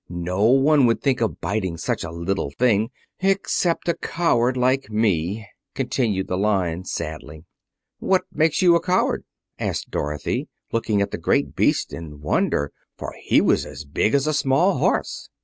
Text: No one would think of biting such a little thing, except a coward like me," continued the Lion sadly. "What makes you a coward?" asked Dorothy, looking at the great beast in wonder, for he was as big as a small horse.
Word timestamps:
No 0.09 0.45
one 0.45 0.87
would 0.87 0.99
think 0.99 1.21
of 1.21 1.39
biting 1.41 1.77
such 1.77 2.03
a 2.03 2.09
little 2.09 2.49
thing, 2.49 2.89
except 3.19 3.87
a 3.87 3.93
coward 3.93 4.57
like 4.57 4.89
me," 4.89 5.45
continued 5.75 6.25
the 6.27 6.39
Lion 6.39 6.85
sadly. 6.85 7.43
"What 7.99 8.23
makes 8.33 8.63
you 8.63 8.73
a 8.75 8.81
coward?" 8.81 9.25
asked 9.59 9.91
Dorothy, 9.91 10.47
looking 10.71 11.03
at 11.03 11.11
the 11.11 11.19
great 11.19 11.55
beast 11.55 11.93
in 11.93 12.19
wonder, 12.19 12.71
for 12.97 13.13
he 13.21 13.41
was 13.41 13.63
as 13.63 13.85
big 13.85 14.15
as 14.15 14.25
a 14.25 14.33
small 14.33 14.79
horse. 14.79 15.29